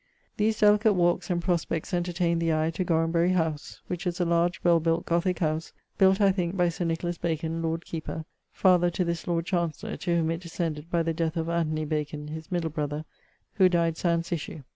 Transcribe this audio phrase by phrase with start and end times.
[0.37, 4.59] These delicate walkes and prospects entertaine the eie to Gorambery howse, which is a large,
[4.63, 9.05] well built Gothique howse, built (I thinke) by Sir Nicholas Bacon, Lord Keeper, father to
[9.05, 12.71] this Lord Chancellor, to whom it descended by the death of Anthony Bacon, his middle
[12.71, 13.05] brother,
[13.57, 14.63] who died sans issue.